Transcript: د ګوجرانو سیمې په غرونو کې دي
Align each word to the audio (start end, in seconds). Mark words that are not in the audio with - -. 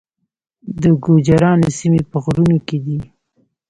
د 0.81 0.83
ګوجرانو 1.05 1.67
سیمې 1.77 2.01
په 2.11 2.17
غرونو 2.23 2.57
کې 2.67 2.77
دي 2.85 2.99